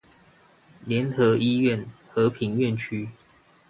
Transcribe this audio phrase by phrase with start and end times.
[0.83, 3.07] 聯合醫院和平院區